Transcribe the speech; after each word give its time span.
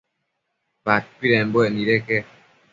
Padpidembuec 0.83 1.69
nideque 1.77 2.17